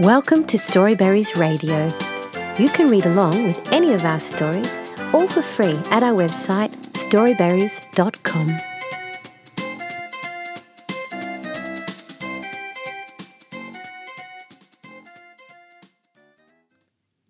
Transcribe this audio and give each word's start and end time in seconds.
Welcome 0.00 0.46
to 0.46 0.56
Storyberries 0.56 1.36
Radio. 1.36 1.90
You 2.58 2.70
can 2.70 2.86
read 2.86 3.04
along 3.04 3.44
with 3.44 3.70
any 3.70 3.92
of 3.92 4.02
our 4.06 4.18
stories, 4.18 4.78
all 5.12 5.28
for 5.28 5.42
free 5.42 5.78
at 5.90 6.02
our 6.02 6.14
website 6.14 6.70
storyberries.com. 6.94 8.56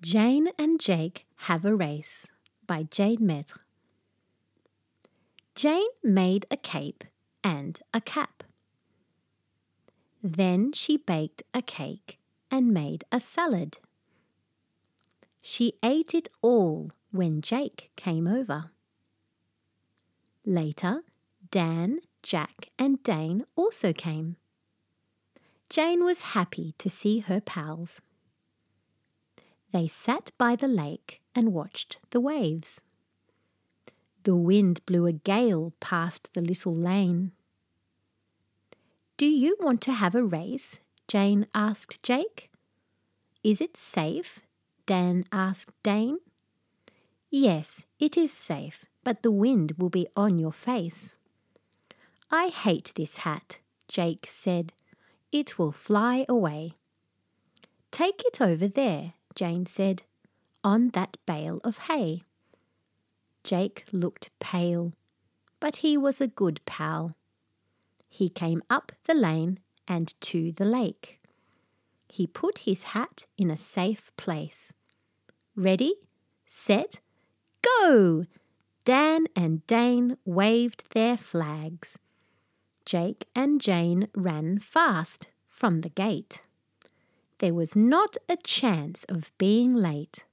Jane 0.01 0.51
and 0.57 0.79
Jake 0.79 1.27
Have 1.39 1.65
a 1.65 1.75
Race 1.75 2.29
by 2.69 2.85
Jade 2.85 3.19
Maître. 3.19 3.59
Jane 5.57 5.91
made 6.05 6.47
a 6.53 6.57
cape 6.57 7.03
and 7.43 7.81
a 7.93 8.01
cap. 8.01 8.45
Then 10.23 10.73
she 10.73 10.97
baked 10.97 11.43
a 11.53 11.63
cake 11.63 12.20
and 12.51 12.73
made 12.73 13.05
a 13.13 13.21
salad. 13.21 13.79
She 15.43 15.75
ate 15.83 16.15
it 16.15 16.29
all 16.43 16.91
when 17.11 17.41
Jake 17.41 17.91
came 17.97 18.27
over. 18.27 18.71
Later, 20.45 21.03
Dan, 21.51 22.01
Jack, 22.23 22.71
and 22.79 23.03
Dane 23.03 23.45
also 23.57 23.93
came. 23.93 24.37
Jane 25.69 26.05
was 26.05 26.33
happy 26.37 26.75
to 26.79 26.91
see 26.91 27.21
her 27.21 27.41
pals. 27.41 28.01
They 29.73 29.87
sat 29.87 30.33
by 30.37 30.57
the 30.57 30.69
lake 30.69 31.21
and 31.35 31.53
watched 31.53 31.99
the 32.11 32.21
waves. 32.21 32.81
The 34.25 34.35
wind 34.35 34.85
blew 34.85 35.07
a 35.07 35.13
gale 35.13 35.73
past 35.81 36.29
the 36.35 36.41
little 36.41 36.75
lane. 36.75 37.33
Do 39.17 39.27
you 39.27 39.57
want 39.61 39.81
to 39.83 39.93
have 39.93 40.15
a 40.15 40.25
race? 40.25 40.81
Jane 41.11 41.49
asked 41.53 42.05
Jake. 42.05 42.53
Is 43.43 43.61
it 43.61 43.77
safe? 43.77 44.43
Dan 44.87 45.25
asked 45.33 45.73
Dane. 45.83 46.19
Yes, 47.33 47.85
it 47.99 48.17
is 48.17 48.33
safe, 48.33 48.85
but 49.03 49.25
the 49.25 49.33
wind 49.33 49.73
will 49.77 49.89
be 49.89 50.07
on 50.15 50.39
your 50.39 50.53
face. 50.53 51.17
I 52.31 52.47
hate 52.47 52.93
this 52.95 53.19
hat, 53.27 53.59
Jake 53.89 54.25
said. 54.29 54.73
It 55.33 55.59
will 55.59 55.73
fly 55.73 56.25
away. 56.29 56.75
Take 57.91 58.23
it 58.25 58.41
over 58.41 58.69
there, 58.69 59.15
Jane 59.35 59.67
said, 59.67 60.05
on 60.63 60.91
that 60.91 61.17
bale 61.27 61.61
of 61.65 61.89
hay. 61.89 62.23
Jake 63.43 63.85
looked 63.91 64.31
pale, 64.39 64.93
but 65.59 65.83
he 65.83 65.97
was 65.97 66.21
a 66.21 66.29
good 66.29 66.61
pal. 66.67 67.17
He 68.09 68.29
came 68.29 68.63
up 68.71 68.93
the 69.07 69.15
lane 69.15 69.59
and 69.91 70.15
to 70.21 70.53
the 70.53 70.65
lake. 70.65 71.21
He 72.09 72.27
put 72.27 72.59
his 72.59 72.85
hat 72.95 73.27
in 73.37 73.51
a 73.51 73.57
safe 73.57 74.13
place. 74.17 74.73
Ready, 75.57 75.95
set, 76.47 77.01
go! 77.61 78.25
Dan 78.85 79.27
and 79.35 79.67
Dane 79.67 80.17
waved 80.25 80.85
their 80.95 81.17
flags. 81.17 81.99
Jake 82.87 83.27
and 83.35 83.61
Jane 83.61 84.09
ran 84.15 84.61
fast 84.61 85.29
from 85.47 85.81
the 85.81 85.91
gate. 85.91 86.41
There 87.39 87.55
was 87.55 87.75
not 87.75 88.17
a 88.29 88.37
chance 88.37 89.05
of 89.05 89.33
being 89.39 89.75
late. 89.75 90.25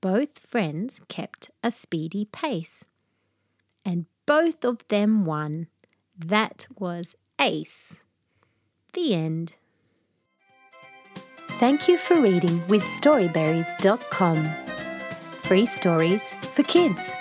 Both 0.00 0.38
friends 0.38 1.00
kept 1.08 1.50
a 1.62 1.70
speedy 1.70 2.24
pace, 2.24 2.84
and 3.84 4.06
both 4.26 4.64
of 4.64 4.86
them 4.88 5.24
won. 5.24 5.68
That 6.16 6.66
was 6.76 7.14
ace. 7.40 7.96
The 8.94 9.14
end. 9.14 9.54
Thank 11.58 11.88
you 11.88 11.98
for 11.98 12.20
reading 12.20 12.66
with 12.68 12.82
Storyberries.com. 12.82 14.44
Free 15.42 15.66
stories 15.66 16.34
for 16.34 16.62
kids. 16.62 17.14